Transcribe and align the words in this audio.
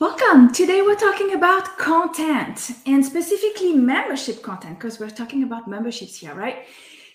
Welcome. 0.00 0.52
Today 0.52 0.80
we're 0.80 0.94
talking 0.94 1.34
about 1.34 1.76
content 1.76 2.70
and 2.86 3.04
specifically 3.04 3.72
membership 3.72 4.42
content 4.44 4.78
because 4.78 5.00
we're 5.00 5.10
talking 5.10 5.42
about 5.42 5.66
memberships 5.66 6.16
here, 6.16 6.34
right? 6.34 6.66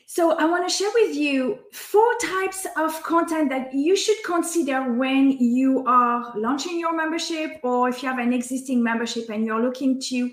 So 0.05 0.37
I 0.37 0.43
want 0.43 0.67
to 0.67 0.75
share 0.75 0.91
with 0.93 1.15
you 1.15 1.59
four 1.71 2.13
types 2.21 2.67
of 2.75 3.01
content 3.03 3.49
that 3.51 3.73
you 3.73 3.95
should 3.95 4.21
consider 4.25 4.91
when 4.95 5.31
you 5.31 5.85
are 5.87 6.33
launching 6.37 6.77
your 6.77 6.93
membership 6.93 7.51
or 7.63 7.87
if 7.87 8.03
you 8.03 8.09
have 8.09 8.19
an 8.19 8.33
existing 8.33 8.83
membership 8.83 9.29
and 9.29 9.45
you're 9.45 9.63
looking 9.63 10.01
to 10.09 10.29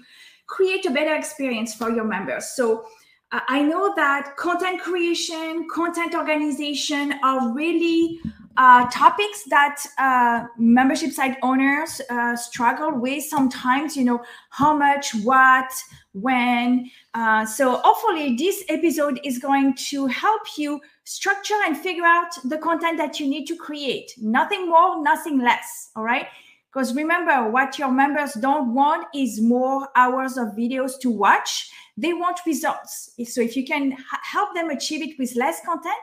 create 0.48 0.84
a 0.86 0.90
better 0.90 1.14
experience 1.14 1.72
for 1.72 1.88
your 1.88 2.04
members. 2.04 2.46
So 2.56 2.84
uh, 3.30 3.42
I 3.46 3.62
know 3.62 3.94
that 3.94 4.36
content 4.36 4.80
creation, 4.80 5.68
content 5.72 6.16
organization 6.16 7.14
are 7.22 7.54
really 7.54 8.18
uh, 8.56 8.88
topics 8.90 9.44
that 9.48 9.82
uh, 9.98 10.46
membership 10.58 11.12
site 11.12 11.38
owners 11.42 12.00
uh, 12.10 12.36
struggle 12.36 12.98
with 12.98 13.22
sometimes, 13.24 13.96
you 13.96 14.04
know, 14.04 14.20
how 14.50 14.77
much, 14.77 15.14
what, 15.22 15.70
when. 16.12 16.91
Uh, 17.14 17.46
so 17.46 17.77
hopefully 17.84 18.36
this 18.36 18.64
episode 18.68 19.20
is 19.24 19.38
going 19.38 19.74
to 19.74 20.06
help 20.06 20.42
you 20.58 20.80
structure 21.05 21.58
and 21.66 21.77
figure 21.77 22.05
out 22.05 22.30
the 22.44 22.58
content 22.58 22.98
that 22.98 23.20
you 23.20 23.28
need 23.28 23.46
to 23.46 23.56
create. 23.56 24.12
Nothing 24.18 24.69
more, 24.69 25.02
nothing 25.02 25.41
less. 25.41 25.91
All 25.94 26.05
right. 26.05 26.27
Because 26.72 26.94
remember, 26.94 27.50
what 27.50 27.78
your 27.78 27.91
members 27.91 28.32
don't 28.34 28.74
want 28.74 29.06
is 29.14 29.41
more 29.41 29.88
hours 29.96 30.36
of 30.36 30.48
videos 30.48 31.00
to 31.00 31.10
watch. 31.10 31.69
They 31.96 32.12
want 32.12 32.38
results. 32.46 33.10
So 33.24 33.41
if 33.41 33.56
you 33.56 33.64
can 33.64 33.96
help 34.22 34.55
them 34.55 34.70
achieve 34.70 35.02
it 35.02 35.19
with 35.19 35.34
less 35.34 35.60
content, 35.64 35.96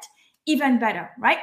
even 0.45 0.77
better, 0.77 1.09
right? 1.19 1.39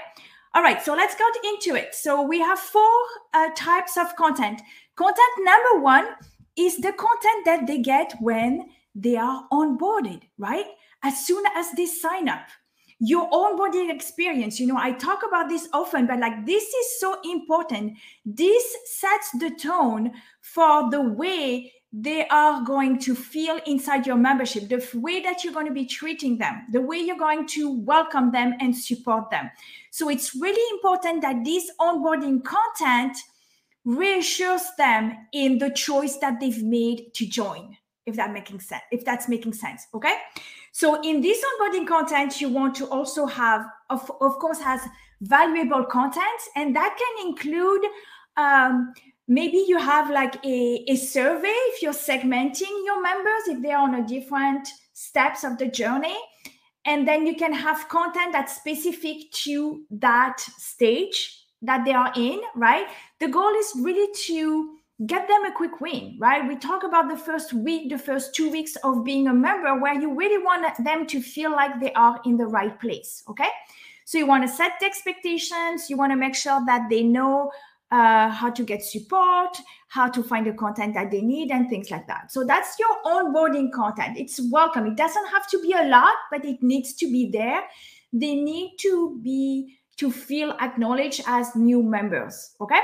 All 0.55 0.63
right, 0.63 0.81
so 0.81 0.95
let's 0.95 1.17
get 1.17 1.35
into 1.45 1.75
it. 1.75 1.97
So 1.97 2.23
we 2.23 2.39
have 2.39 2.61
four 2.61 2.89
uh, 3.35 3.49
types 3.57 3.97
of 3.97 4.15
content. 4.15 4.63
Content 4.95 5.35
number 5.41 5.83
one 5.83 6.07
is 6.57 6.77
the 6.77 6.93
content 6.93 7.45
that 7.45 7.67
they 7.67 7.79
get 7.79 8.15
when 8.21 8.69
they 8.95 9.17
are 9.17 9.49
onboarded, 9.53 10.23
right? 10.39 10.67
As 11.03 11.27
soon 11.27 11.45
as 11.57 11.73
they 11.73 11.87
sign 11.87 12.29
up. 12.29 12.47
Your 13.01 13.29
onboarding 13.31 13.93
experience, 13.93 14.61
you 14.61 14.69
know, 14.69 14.79
I 14.79 14.93
talk 14.93 15.23
about 15.27 15.49
this 15.49 15.69
often, 15.73 16.07
but 16.07 16.21
like 16.21 16.47
this 16.47 16.63
is 16.63 17.01
so 17.01 17.19
important. 17.25 17.99
This 18.25 18.65
sets 18.85 19.33
the 19.41 19.51
tone 19.51 20.13
for 20.41 20.89
the 20.89 21.03
way 21.03 21.73
they 21.97 22.27
are 22.27 22.65
going 22.65 22.99
to 22.99 23.15
feel 23.15 23.61
inside 23.67 24.05
your 24.05 24.17
membership, 24.17 24.69
the 24.69 24.85
way 24.95 25.21
that 25.21 25.45
you're 25.45 25.53
going 25.53 25.67
to 25.67 25.73
be 25.73 25.87
treating 25.87 26.37
them, 26.39 26.65
the 26.73 26.81
way 26.81 26.97
you're 26.97 27.17
going 27.17 27.47
to 27.47 27.79
welcome 27.83 28.33
them 28.33 28.53
and 28.59 28.77
support 28.77 29.31
them. 29.31 29.49
So 29.93 30.09
it's 30.09 30.35
really 30.35 30.63
important 30.73 31.23
that 31.23 31.45
this 31.45 31.71
onboarding 31.81 32.43
content 32.43 33.17
reassures 33.85 34.63
them 34.77 35.17
in 35.33 35.59
the 35.59 35.71
choice 35.71 36.17
that 36.17 36.41
they've 36.41 36.65
made 36.65 37.15
to 37.15 37.27
join, 37.27 37.77
if 38.07 38.17
that 38.17 38.33
making 38.33 38.59
sense, 38.59 38.83
if 38.91 39.05
that's 39.05 39.29
making 39.29 39.53
sense. 39.53 39.87
Okay. 39.95 40.17
So 40.73 41.01
in 41.03 41.21
this 41.21 41.45
onboarding 41.45 41.87
content, 41.87 42.41
you 42.41 42.49
want 42.49 42.75
to 42.75 42.87
also 42.87 43.27
have, 43.27 43.67
of, 43.91 44.11
of 44.21 44.41
course, 44.41 44.59
has 44.59 44.81
valuable 45.21 45.85
content, 45.85 46.41
and 46.57 46.75
that 46.75 46.99
can 46.99 47.29
include 47.29 47.83
um, 48.37 48.93
maybe 49.27 49.65
you 49.67 49.79
have 49.79 50.11
like 50.11 50.37
a, 50.45 50.85
a 50.89 50.97
survey 50.97 51.55
if 51.73 51.83
you're 51.83 51.93
segmenting 51.93 52.85
your 52.85 53.03
members 53.03 53.49
if 53.49 53.63
they're 53.63 53.79
on 53.79 53.95
a 53.95 54.07
different 54.07 54.69
steps 54.93 55.45
of 55.45 55.59
the 55.59 55.67
journey. 55.67 56.17
And 56.87 57.09
then 57.09 57.27
you 57.27 57.35
can 57.35 57.53
have 57.53 57.89
content 57.89 58.33
that's 58.33 58.57
specific 58.57 59.31
to 59.45 59.83
that 59.91 60.41
stage 60.41 61.45
that 61.63 61.85
they 61.85 61.93
are 61.93 62.13
in 62.15 62.41
right? 62.55 62.87
The 63.21 63.29
goal 63.29 63.55
is 63.55 63.73
really 63.81 64.13
to 64.27 64.77
get 65.07 65.27
them 65.27 65.47
a 65.47 65.53
quick 65.53 65.81
win 65.81 66.19
right? 66.21 66.47
We 66.47 66.57
talk 66.57 66.85
about 66.85 67.09
the 67.09 67.17
first 67.17 67.55
week 67.55 67.89
the 67.89 67.99
first 67.99 68.35
two 68.35 68.51
weeks 68.51 68.77
of 68.85 69.03
being 69.03 69.29
a 69.29 69.35
member 69.35 69.81
where 69.81 69.99
you 69.99 70.15
really 70.15 70.43
want 70.43 70.67
them 70.85 71.07
to 71.07 71.23
feel 71.23 71.51
like 71.51 71.81
they 71.81 71.93
are 71.95 72.21
in 72.27 72.37
the 72.37 72.47
right 72.47 72.79
place 72.79 73.25
okay? 73.29 73.49
So 74.05 74.19
you 74.19 74.27
want 74.27 74.47
to 74.47 74.55
set 74.55 74.73
the 74.79 74.87
expectations 74.87 75.89
you 75.89 75.97
want 75.97 76.13
to 76.13 76.17
make 76.17 76.35
sure 76.35 76.63
that 76.67 76.91
they 76.91 77.03
know 77.03 77.51
uh, 77.91 78.29
how 78.29 78.51
to 78.51 78.65
get 78.65 78.83
support, 78.83 79.57
how 79.89 80.09
to 80.09 80.23
find 80.23 80.47
the 80.47 80.53
content 80.53 80.95
that 80.95 81.11
they 81.11 81.21
need, 81.21 81.51
and 81.51 81.69
things 81.69 81.91
like 81.91 82.07
that. 82.07 82.33
So 82.33 82.45
that's 82.45 82.79
your 82.79 83.03
onboarding 83.05 83.73
content. 83.73 84.19
It's 84.19 84.41
welcome. 84.51 84.87
It 84.87 84.97
doesn't 84.97 85.27
have 85.27 85.49
to 85.51 85.63
be 85.63 85.73
a 85.73 85.87
lot, 85.87 86.15
but 86.31 86.45
it 86.45 86.63
needs 86.63 86.95
to 86.95 87.11
be 87.11 87.31
there. 87.31 87.63
They 88.13 88.35
need 88.35 88.77
to 88.81 89.21
be 89.23 89.77
to 89.99 90.11
feel 90.11 90.53
acknowledged 90.61 91.23
as 91.27 91.55
new 91.55 91.83
members. 91.83 92.55
Okay. 92.61 92.81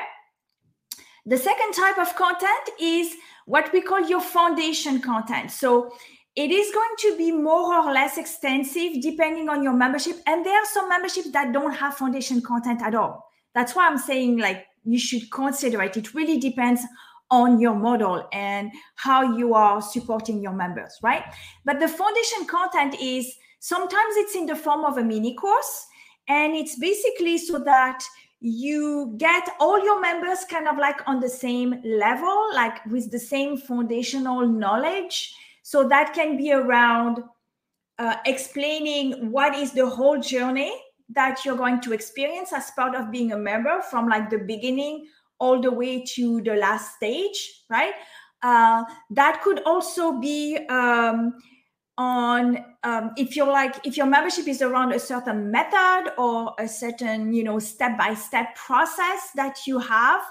The 1.27 1.37
second 1.37 1.73
type 1.73 1.99
of 1.99 2.15
content 2.17 2.71
is 2.81 3.15
what 3.47 3.73
we 3.73 3.81
call 3.81 4.09
your 4.09 4.21
foundation 4.21 5.01
content. 5.01 5.51
So 5.51 5.93
it 6.37 6.51
is 6.51 6.73
going 6.73 6.97
to 6.99 7.19
be 7.19 7.33
more 7.33 7.75
or 7.75 7.93
less 7.93 8.17
extensive 8.17 9.03
depending 9.03 9.49
on 9.49 9.63
your 9.63 9.73
membership. 9.73 10.17
And 10.27 10.47
there 10.47 10.57
are 10.57 10.67
some 10.67 10.89
memberships 10.89 11.31
that 11.33 11.53
don't 11.53 11.73
have 11.73 11.95
foundation 11.97 12.41
content 12.41 12.81
at 12.83 12.95
all. 12.95 13.29
That's 13.55 13.75
why 13.75 13.87
I'm 13.87 13.99
saying 13.99 14.39
like 14.39 14.65
you 14.85 14.99
should 14.99 15.31
consider 15.31 15.83
it. 15.83 15.97
It 15.97 16.15
really 16.15 16.39
depends 16.39 16.83
on 17.31 17.61
your 17.61 17.75
model 17.75 18.29
and 18.33 18.71
how 18.97 19.37
you 19.37 19.55
are 19.55 19.81
supporting 19.81 20.43
your 20.43 20.53
members, 20.53 20.99
right? 21.03 21.23
But 21.65 21.79
the 21.79 21.89
foundation 21.89 22.47
content 22.47 22.97
is 23.01 23.33
sometimes 23.61 24.17
it's 24.17 24.35
in 24.35 24.47
the 24.47 24.57
form 24.57 24.85
of 24.85 24.99
a 24.99 25.05
mini 25.05 25.35
course, 25.35 25.87
and 26.29 26.55
it's 26.55 26.79
basically 26.79 27.39
so 27.39 27.59
that 27.61 28.03
you 28.41 29.15
get 29.19 29.49
all 29.61 29.85
your 29.85 30.01
members 30.01 30.45
kind 30.51 30.67
of 30.67 30.79
like 30.79 31.07
on 31.07 31.21
the 31.21 31.29
same 31.29 31.81
level, 31.85 32.55
like 32.55 32.85
with 32.87 33.11
the 33.11 33.19
same 33.19 33.57
foundational 33.57 34.49
knowledge. 34.49 35.35
So 35.63 35.87
that 35.89 36.15
can 36.15 36.37
be 36.37 36.53
around 36.53 37.23
uh, 37.99 38.17
explaining 38.25 39.31
what 39.31 39.55
is 39.55 39.73
the 39.73 39.87
whole 39.87 40.19
journey 40.19 40.73
that 41.13 41.45
you're 41.45 41.57
going 41.57 41.81
to 41.81 41.93
experience 41.93 42.53
as 42.53 42.71
part 42.73 42.95
of 42.95 43.11
being 43.11 43.33
a 43.33 43.37
member 43.37 43.83
from 43.91 44.09
like 44.09 44.31
the 44.31 44.39
beginning 44.39 45.07
all 45.39 45.61
the 45.61 45.71
way 45.71 46.05
to 46.05 46.41
the 46.43 46.55
last 46.55 46.97
stage, 46.97 47.65
right? 47.69 47.95
Uh, 48.43 48.85
that 49.11 49.43
could 49.43 49.61
also 49.65 50.19
be 50.21 50.57
um, 50.69 51.35
on 51.99 52.65
um, 52.85 53.11
if 53.17 53.37
you're 53.37 53.47
like 53.47 53.87
if 53.87 53.97
your 53.97 54.07
membership 54.07 54.49
is 54.49 54.63
around 54.63 54.93
a 54.93 54.99
certain 54.99 55.51
method 55.51 56.13
or 56.17 56.55
a 56.59 56.67
certain 56.67 57.33
you 57.35 57.45
know 57.45 57.59
step 57.59 57.99
by 57.99 58.15
step 58.15 58.55
process 58.55 59.31
that 59.35 59.67
you 59.67 59.79
have 59.79 60.23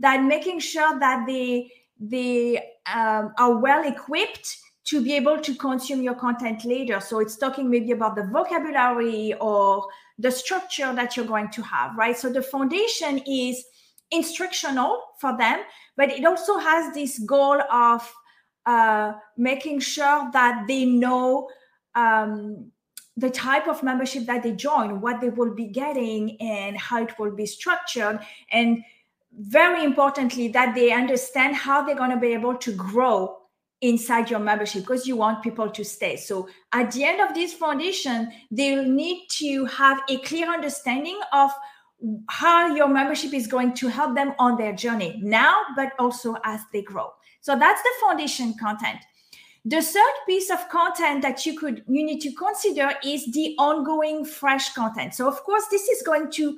that 0.00 0.22
making 0.22 0.58
sure 0.58 0.98
that 0.98 1.26
they 1.26 1.70
they 2.00 2.56
um, 2.94 3.32
are 3.38 3.58
well 3.58 3.86
equipped 3.86 4.56
to 4.84 5.02
be 5.02 5.14
able 5.14 5.38
to 5.38 5.54
consume 5.54 6.00
your 6.00 6.14
content 6.14 6.64
later. 6.64 6.98
So 7.00 7.18
it's 7.18 7.36
talking 7.36 7.68
maybe 7.68 7.90
about 7.90 8.16
the 8.16 8.24
vocabulary 8.24 9.34
or 9.38 9.86
the 10.18 10.30
structure 10.30 10.92
that 10.94 11.16
you're 11.16 11.26
going 11.26 11.50
to 11.50 11.62
have, 11.62 11.96
right? 11.96 12.16
So 12.16 12.30
the 12.30 12.42
foundation 12.42 13.18
is 13.26 13.64
instructional 14.10 15.00
for 15.20 15.36
them, 15.36 15.60
but 15.96 16.10
it 16.10 16.24
also 16.24 16.58
has 16.58 16.92
this 16.94 17.18
goal 17.20 17.60
of 17.70 18.12
uh, 18.66 19.12
making 19.36 19.80
sure 19.80 20.30
that 20.32 20.66
they 20.66 20.84
know 20.84 21.48
um, 21.94 22.70
the 23.16 23.30
type 23.30 23.66
of 23.66 23.82
membership 23.82 24.26
that 24.26 24.42
they 24.42 24.52
join, 24.52 25.00
what 25.00 25.20
they 25.20 25.28
will 25.28 25.54
be 25.54 25.66
getting, 25.66 26.40
and 26.40 26.76
how 26.76 27.02
it 27.02 27.18
will 27.18 27.34
be 27.34 27.46
structured. 27.46 28.20
And 28.52 28.84
very 29.32 29.84
importantly, 29.84 30.48
that 30.48 30.74
they 30.74 30.92
understand 30.92 31.56
how 31.56 31.84
they're 31.84 31.96
going 31.96 32.10
to 32.10 32.16
be 32.16 32.32
able 32.32 32.56
to 32.56 32.72
grow 32.72 33.38
inside 33.80 34.30
your 34.30 34.40
membership 34.40 34.82
because 34.82 35.06
you 35.06 35.16
want 35.16 35.42
people 35.42 35.70
to 35.70 35.84
stay. 35.84 36.16
So 36.16 36.48
at 36.72 36.90
the 36.92 37.04
end 37.04 37.20
of 37.20 37.34
this 37.34 37.54
foundation, 37.54 38.30
they'll 38.50 38.84
need 38.84 39.28
to 39.38 39.66
have 39.66 40.00
a 40.08 40.18
clear 40.18 40.52
understanding 40.52 41.18
of 41.32 41.50
how 42.28 42.74
your 42.74 42.88
membership 42.88 43.34
is 43.34 43.46
going 43.46 43.74
to 43.74 43.88
help 43.88 44.14
them 44.14 44.32
on 44.38 44.56
their 44.56 44.72
journey 44.72 45.18
now, 45.22 45.62
but 45.76 45.92
also 45.98 46.36
as 46.44 46.60
they 46.72 46.82
grow. 46.82 47.10
So 47.40 47.58
that's 47.58 47.82
the 47.82 47.90
foundation 48.00 48.54
content. 48.58 48.98
The 49.64 49.82
third 49.82 50.14
piece 50.26 50.50
of 50.50 50.68
content 50.68 51.22
that 51.22 51.44
you 51.44 51.58
could 51.58 51.84
you 51.88 52.04
need 52.04 52.20
to 52.20 52.32
consider 52.32 52.92
is 53.04 53.26
the 53.32 53.54
ongoing 53.58 54.24
fresh 54.24 54.72
content. 54.72 55.14
So 55.14 55.28
of 55.28 55.42
course, 55.42 55.66
this 55.70 55.88
is 55.88 56.02
going 56.02 56.30
to 56.32 56.56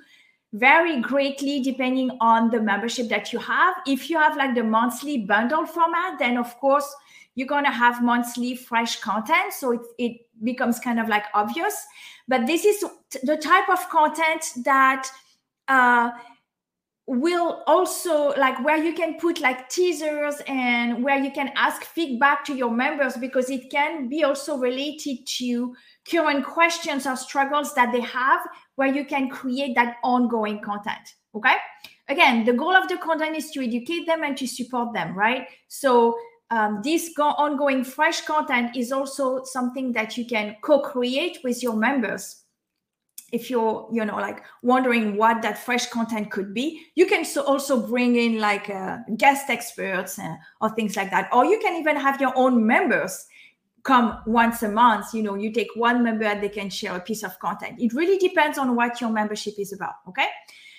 vary 0.53 1.01
greatly 1.01 1.61
depending 1.61 2.11
on 2.21 2.51
the 2.51 2.61
membership 2.61 3.09
that 3.09 3.33
you 3.33 3.39
have. 3.39 3.75
If 3.87 4.11
you 4.11 4.19
have 4.19 4.37
like 4.37 4.55
the 4.55 4.65
monthly 4.65 5.19
bundle 5.19 5.67
format, 5.67 6.19
then 6.19 6.37
of 6.37 6.59
course 6.59 6.95
you're 7.41 7.49
going 7.49 7.65
to 7.65 7.71
have 7.71 8.05
monthly 8.05 8.55
fresh 8.55 9.01
content. 9.01 9.55
So 9.55 9.73
it, 9.73 9.81
it 9.99 10.13
becomes 10.45 10.79
kind 10.79 11.01
of 11.01 11.09
like 11.09 11.25
obvious. 11.33 11.75
But 12.29 12.47
this 12.47 12.67
is 12.67 12.85
the 13.23 13.39
type 13.39 13.71
of 13.71 13.89
content 13.89 14.45
that 14.65 15.11
uh, 15.69 16.11
will 17.07 17.63
also 17.67 18.35
like 18.37 18.63
where 18.63 18.77
you 18.77 18.93
can 18.93 19.15
put 19.19 19.41
like 19.41 19.71
teasers 19.71 20.43
and 20.47 21.03
where 21.03 21.19
you 21.19 21.31
can 21.31 21.51
ask 21.57 21.83
feedback 21.83 22.45
to 22.45 22.55
your 22.55 22.71
members 22.71 23.17
because 23.17 23.49
it 23.49 23.71
can 23.71 24.07
be 24.11 24.23
also 24.23 24.59
related 24.59 25.27
to 25.39 25.75
current 26.09 26.45
questions 26.45 27.07
or 27.07 27.17
struggles 27.17 27.75
that 27.75 27.91
they 27.91 28.03
have 28.03 28.43
where 28.77 28.95
you 28.95 29.05
can 29.07 29.31
create 29.31 29.75
that 29.75 29.97
ongoing 30.05 30.61
content 30.61 31.17
okay 31.35 31.57
again, 32.11 32.45
the 32.45 32.53
goal 32.53 32.75
of 32.75 32.89
the 32.89 32.99
content 32.99 33.37
is 33.37 33.51
to 33.53 33.65
educate 33.65 34.05
them 34.07 34.23
and 34.23 34.37
to 34.37 34.47
support 34.47 34.93
them, 34.93 35.17
right? 35.17 35.47
So 35.69 36.19
um, 36.51 36.81
this 36.83 37.11
go- 37.17 37.35
ongoing 37.39 37.85
fresh 37.85 38.23
content 38.23 38.77
is 38.77 38.91
also 38.93 39.45
something 39.45 39.93
that 39.93 40.17
you 40.17 40.27
can 40.27 40.57
co-create 40.63 41.39
with 41.45 41.63
your 41.63 41.77
members. 41.77 42.45
If 43.33 43.49
you're 43.49 43.89
you 43.93 44.05
know 44.05 44.17
like 44.17 44.43
wondering 44.63 45.17
what 45.17 45.41
that 45.43 45.57
fresh 45.57 45.87
content 45.87 46.33
could 46.33 46.53
be 46.53 46.85
you 46.97 47.07
can 47.07 47.25
so 47.25 47.45
also 47.45 47.87
bring 47.87 48.17
in 48.17 48.41
like 48.41 48.69
uh, 48.69 48.99
guest 49.17 49.49
experts 49.49 50.19
uh, 50.19 50.35
or 50.61 50.71
things 50.71 50.97
like 50.97 51.13
that. 51.13 51.29
Or 51.33 51.45
you 51.45 51.61
can 51.61 51.77
even 51.77 51.95
have 51.95 52.21
your 52.21 52.37
own 52.37 52.67
members 52.67 53.25
come 53.85 54.19
once 54.27 54.65
a 54.65 54.69
month. 54.69 55.15
You 55.15 55.23
know 55.23 55.37
you 55.37 55.53
take 55.53 55.69
one 55.77 56.03
member 56.03 56.25
and 56.25 56.43
they 56.43 56.49
can 56.49 56.71
share 56.71 56.97
a 56.97 57.01
piece 57.01 57.23
of 57.23 57.39
content. 57.39 57.81
It 57.81 57.93
really 57.93 58.19
depends 58.19 58.59
on 58.59 58.75
what 58.75 59.01
your 59.01 59.11
membership 59.11 59.55
is 59.59 59.73
about 59.73 59.95
okay? 60.09 60.27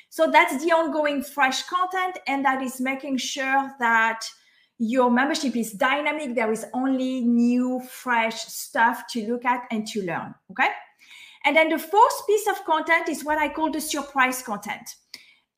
So 0.10 0.30
that's 0.30 0.62
the 0.62 0.74
ongoing 0.74 1.24
fresh 1.24 1.64
content 1.64 2.20
and 2.28 2.44
that 2.44 2.62
is 2.62 2.82
making 2.82 3.16
sure 3.16 3.72
that 3.80 4.26
your 4.84 5.12
membership 5.12 5.56
is 5.56 5.74
dynamic 5.74 6.34
there 6.34 6.52
is 6.52 6.66
only 6.74 7.22
new 7.22 7.80
fresh 7.88 8.42
stuff 8.46 9.04
to 9.08 9.28
look 9.32 9.46
at 9.46 9.62
and 9.70 9.88
to 9.88 10.02
learn 10.02 10.34
okay 10.50 10.70
and 11.44 11.56
then 11.56 11.70
the 11.70 11.80
fourth 11.80 12.28
piece 12.28 12.48
of 12.48 12.64
content 12.66 13.10
is 13.10 13.26
what 13.26 13.38
I 13.38 13.50
call 13.50 13.72
the 13.72 13.82
surprise 13.82 14.42
content. 14.44 14.96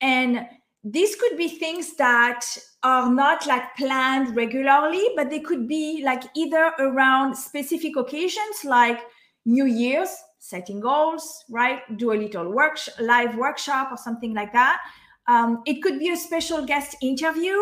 And 0.00 0.46
these 0.82 1.16
could 1.16 1.36
be 1.36 1.48
things 1.48 1.96
that 1.96 2.44
are 2.82 3.10
not 3.10 3.46
like 3.46 3.74
planned 3.76 4.36
regularly, 4.36 5.08
but 5.16 5.30
they 5.30 5.40
could 5.40 5.66
be 5.66 6.02
like 6.04 6.24
either 6.36 6.72
around 6.78 7.34
specific 7.36 7.96
occasions 7.96 8.64
like 8.64 9.00
New 9.46 9.66
Year's, 9.66 10.14
setting 10.38 10.80
goals, 10.80 11.44
right? 11.50 11.80
Do 11.96 12.12
a 12.12 12.14
little 12.14 12.50
work, 12.50 12.78
live 13.00 13.36
workshop 13.36 13.88
or 13.90 13.96
something 13.96 14.34
like 14.34 14.52
that. 14.52 14.80
Um, 15.26 15.62
it 15.66 15.82
could 15.82 15.98
be 15.98 16.10
a 16.10 16.16
special 16.16 16.66
guest 16.66 16.96
interview. 17.02 17.56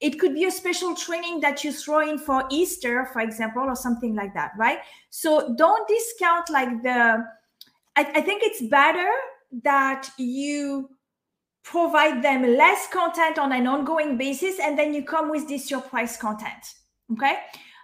It 0.00 0.20
could 0.20 0.34
be 0.34 0.44
a 0.44 0.50
special 0.50 0.94
training 0.94 1.40
that 1.40 1.64
you 1.64 1.72
throw 1.72 2.00
in 2.00 2.18
for 2.18 2.44
Easter, 2.50 3.06
for 3.12 3.20
example, 3.20 3.62
or 3.62 3.76
something 3.76 4.14
like 4.14 4.34
that, 4.34 4.52
right? 4.58 4.78
So 5.10 5.54
don't 5.56 5.88
discount 5.88 6.50
like 6.50 6.82
the 6.82 7.24
I, 7.96 8.02
I 8.14 8.20
think 8.20 8.42
it's 8.44 8.62
better 8.62 9.08
that 9.62 10.10
you 10.18 10.90
provide 11.64 12.22
them 12.22 12.42
less 12.56 12.86
content 12.92 13.38
on 13.38 13.52
an 13.52 13.66
ongoing 13.66 14.16
basis 14.16 14.60
and 14.60 14.78
then 14.78 14.94
you 14.94 15.02
come 15.02 15.30
with 15.30 15.48
this 15.48 15.66
surprise 15.68 16.16
content 16.16 16.74
okay 17.12 17.38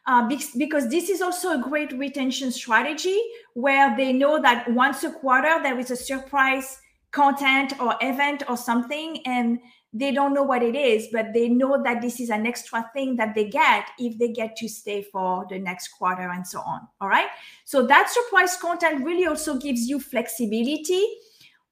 uh, 0.07 0.29
because 0.57 0.89
this 0.89 1.09
is 1.09 1.21
also 1.21 1.59
a 1.59 1.63
great 1.63 1.93
retention 1.93 2.53
strategy 2.53 3.19
where 3.55 3.97
they 3.97 4.13
know 4.13 4.41
that 4.41 4.71
once 4.73 5.03
a 5.03 5.11
quarter 5.11 5.61
there 5.63 5.79
is 5.81 5.91
a 5.91 5.97
surprise 5.97 6.79
content 7.11 7.73
or 7.81 7.97
event 8.01 8.45
or 8.49 8.57
something 8.57 9.21
and 9.27 9.59
they 9.93 10.11
don't 10.11 10.33
know 10.33 10.43
what 10.43 10.63
it 10.63 10.75
is, 10.75 11.09
but 11.13 11.35
they 11.35 11.49
know 11.49 11.83
that 11.83 12.01
this 12.01 12.19
is 12.19 12.31
an 12.31 12.47
extra 12.47 12.89
thing 12.95 13.17
that 13.17 13.35
they 13.35 13.49
get 13.49 13.89
if 13.99 14.19
they 14.19 14.29
get 14.29 14.57
to 14.57 14.69
stay 14.69 15.03
for 15.03 15.47
the 15.51 15.59
next 15.59 15.89
quarter 15.89 16.31
and 16.31 16.47
so 16.47 16.61
on. 16.61 16.89
All 17.01 17.09
right. 17.09 17.29
So 17.65 17.87
that 17.87 18.09
surprise 18.09 18.57
content 18.57 19.05
really 19.05 19.27
also 19.27 19.59
gives 19.59 19.89
you 19.89 20.01
flexibility 20.01 21.07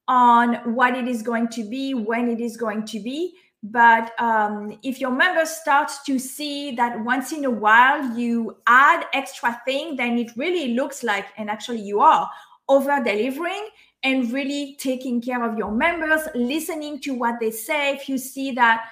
on 0.06 0.74
what 0.74 0.96
it 0.96 1.08
is 1.08 1.22
going 1.22 1.48
to 1.48 1.64
be, 1.64 1.94
when 1.94 2.28
it 2.28 2.40
is 2.40 2.56
going 2.56 2.84
to 2.86 3.00
be. 3.00 3.34
But 3.62 4.18
um, 4.20 4.78
if 4.82 5.00
your 5.00 5.10
members 5.10 5.50
start 5.50 5.90
to 6.06 6.18
see 6.18 6.72
that 6.76 6.98
once 7.04 7.32
in 7.32 7.44
a 7.44 7.50
while 7.50 8.18
you 8.18 8.56
add 8.66 9.04
extra 9.12 9.60
thing, 9.64 9.96
then 9.96 10.18
it 10.18 10.30
really 10.36 10.74
looks 10.74 11.02
like, 11.02 11.26
and 11.36 11.50
actually 11.50 11.80
you 11.80 12.00
are 12.00 12.28
over 12.68 13.02
delivering 13.02 13.68
and 14.02 14.32
really 14.32 14.76
taking 14.78 15.20
care 15.20 15.44
of 15.44 15.58
your 15.58 15.70
members, 15.70 16.22
listening 16.34 17.00
to 17.00 17.14
what 17.14 17.38
they 17.40 17.50
say. 17.50 17.94
If 17.94 18.08
you 18.08 18.18
see 18.18 18.52
that 18.52 18.88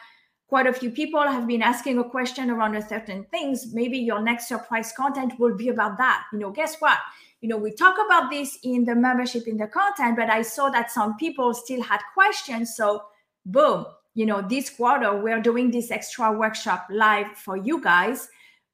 quite 0.49 0.67
a 0.67 0.73
few 0.73 0.91
people 0.91 1.23
have 1.23 1.47
been 1.47 1.63
asking 1.63 1.99
a 1.99 2.05
question 2.05 2.51
around 2.51 2.75
a 2.75 2.87
certain 2.87 3.25
things, 3.31 3.73
maybe 3.73 3.99
your 3.99 4.21
next 4.21 4.49
surprise 4.49 4.93
content 4.93 5.39
will 5.39 5.57
be 5.57 5.69
about 5.69 5.99
that. 5.99 6.25
You 6.33 6.39
know, 6.39 6.51
guess 6.51 6.77
what? 6.79 6.99
You 7.41 7.49
know, 7.49 7.57
we 7.57 7.71
talk 7.71 7.97
about 8.05 8.31
this 8.31 8.59
in 8.65 8.85
the 8.85 8.95
membership 8.95 9.47
in 9.47 9.57
the 9.57 9.69
content, 9.69 10.17
but 10.17 10.29
I 10.29 10.43
saw 10.43 10.71
that 10.71 10.91
some 10.91 11.17
people 11.17 11.55
still 11.55 11.83
had 11.83 12.01
questions. 12.13 12.75
So, 12.75 13.05
boom, 13.47 13.87
you 14.15 14.27
know, 14.27 14.43
this 14.43 14.71
quarter 14.71 15.17
we're 15.17 15.41
doing 15.41 15.71
this 15.71 15.91
extra 15.91 16.33
workshop 16.33 16.87
live 16.91 17.29
for 17.37 17.57
you 17.57 17.81
guys, 17.81 18.29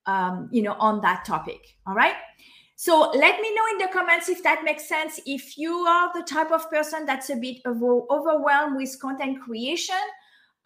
um, 0.06 0.48
you 0.50 0.62
know, 0.62 0.74
on 0.78 1.00
that 1.02 1.24
topic. 1.24 1.76
All 1.86 1.94
right. 1.94 2.14
So 2.84 3.10
let 3.14 3.40
me 3.40 3.54
know 3.54 3.62
in 3.72 3.78
the 3.78 3.88
comments 3.90 4.28
if 4.28 4.42
that 4.42 4.62
makes 4.62 4.86
sense. 4.86 5.18
If 5.24 5.56
you 5.56 5.72
are 5.72 6.10
the 6.14 6.22
type 6.22 6.52
of 6.52 6.68
person 6.68 7.06
that's 7.06 7.30
a 7.30 7.36
bit 7.36 7.62
overwhelmed 7.64 8.76
with 8.76 9.00
content 9.00 9.40
creation, 9.40 10.04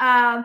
uh, 0.00 0.43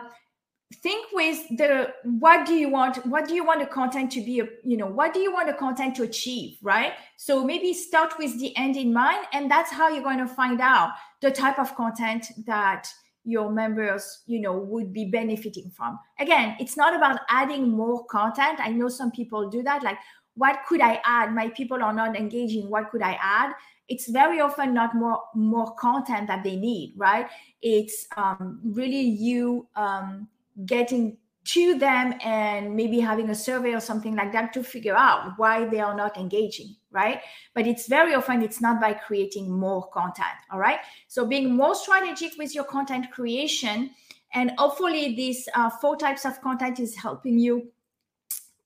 think 0.84 1.08
with 1.12 1.40
the 1.58 1.92
what 2.04 2.46
do 2.46 2.54
you 2.54 2.68
want 2.68 3.04
what 3.06 3.26
do 3.26 3.34
you 3.34 3.44
want 3.44 3.58
the 3.58 3.66
content 3.66 4.12
to 4.12 4.20
be 4.20 4.40
you 4.62 4.76
know 4.76 4.86
what 4.86 5.12
do 5.12 5.18
you 5.18 5.32
want 5.32 5.48
the 5.48 5.54
content 5.54 5.96
to 5.96 6.04
achieve 6.04 6.58
right? 6.62 6.92
So 7.16 7.44
maybe 7.44 7.72
start 7.72 8.18
with 8.20 8.38
the 8.38 8.56
end 8.56 8.76
in 8.76 8.92
mind 8.92 9.26
and 9.32 9.50
that's 9.50 9.72
how 9.72 9.88
you're 9.88 10.04
going 10.04 10.18
to 10.18 10.28
find 10.28 10.60
out 10.60 10.92
the 11.22 11.32
type 11.32 11.58
of 11.58 11.74
content 11.74 12.26
that 12.46 12.88
your 13.24 13.50
members 13.50 14.22
you 14.26 14.40
know 14.40 14.56
would 14.56 14.92
be 14.92 15.06
benefiting 15.06 15.70
from. 15.70 15.98
Again 16.20 16.54
it's 16.60 16.76
not 16.76 16.94
about 16.94 17.18
adding 17.28 17.68
more 17.68 18.04
content. 18.04 18.60
I 18.60 18.68
know 18.68 18.88
some 18.88 19.10
people 19.10 19.50
do 19.50 19.64
that 19.64 19.82
like 19.82 19.98
what 20.36 20.60
could 20.68 20.80
i 20.80 21.00
add? 21.04 21.34
My 21.34 21.48
people 21.50 21.82
are 21.82 21.92
not 21.92 22.16
engaging. 22.16 22.68
What 22.68 22.90
could 22.90 23.02
i 23.02 23.18
add? 23.20 23.52
It's 23.88 24.08
very 24.08 24.40
often 24.40 24.74
not 24.74 24.94
more 24.94 25.20
more 25.34 25.74
content 25.74 26.26
that 26.28 26.42
they 26.42 26.56
need 26.56 26.94
right? 26.96 27.28
It's 27.62 28.06
um, 28.16 28.60
really 28.64 29.00
you 29.00 29.68
um, 29.76 30.28
getting 30.66 31.16
to 31.44 31.78
them 31.78 32.14
and 32.24 32.74
maybe 32.74 32.98
having 32.98 33.28
a 33.28 33.34
survey 33.34 33.74
or 33.74 33.80
something 33.80 34.16
like 34.16 34.32
that 34.32 34.54
to 34.54 34.62
figure 34.62 34.96
out 34.96 35.34
why 35.36 35.66
they 35.66 35.78
are 35.78 35.94
not 35.94 36.16
engaging 36.16 36.74
right? 36.90 37.20
But 37.54 37.66
it's 37.66 37.86
very 37.86 38.14
often 38.14 38.42
it's 38.42 38.60
not 38.60 38.80
by 38.80 38.94
creating 38.94 39.50
more 39.50 39.88
content 39.90 40.38
all 40.50 40.58
right? 40.58 40.78
So 41.06 41.26
being 41.26 41.54
more 41.54 41.74
strategic 41.74 42.38
with 42.38 42.54
your 42.54 42.64
content 42.64 43.10
creation 43.12 43.90
and 44.32 44.52
hopefully 44.58 45.14
these 45.14 45.48
uh, 45.54 45.70
four 45.70 45.96
types 45.96 46.24
of 46.24 46.40
content 46.40 46.80
is 46.80 46.96
helping 46.96 47.38
you 47.38 47.70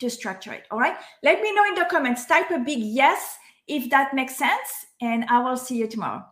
to 0.00 0.10
structure 0.10 0.52
it. 0.52 0.64
All 0.70 0.78
right. 0.78 0.96
Let 1.22 1.40
me 1.42 1.54
know 1.54 1.64
in 1.64 1.74
the 1.74 1.86
comments. 1.90 2.26
Type 2.26 2.50
a 2.50 2.58
big 2.58 2.78
yes 2.78 3.38
if 3.66 3.90
that 3.90 4.14
makes 4.14 4.36
sense. 4.36 4.86
And 5.00 5.24
I 5.28 5.40
will 5.40 5.56
see 5.56 5.76
you 5.76 5.86
tomorrow. 5.86 6.24